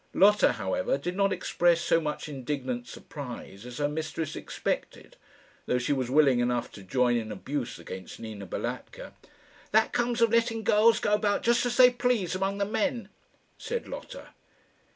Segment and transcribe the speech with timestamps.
[0.15, 5.15] Lotta, however, did not express so much indignant surprise as her mistress expected,
[5.67, 9.13] though she was willing enough to join in abuse against Nina Balatka.
[9.71, 13.09] "That comes of letting girls go about just as they please among the men,"
[13.59, 14.29] said Lotta.